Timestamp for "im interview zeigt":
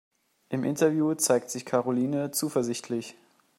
0.49-1.51